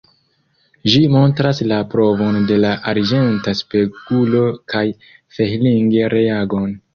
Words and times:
Ĝi 0.93 1.01
montras 1.15 1.59
la 1.71 1.77
provon 1.91 2.39
de 2.51 2.57
la 2.63 2.71
arĝenta 2.93 3.53
spegulo 3.61 4.43
kaj 4.75 4.83
Fehling-reagon. 5.37 6.75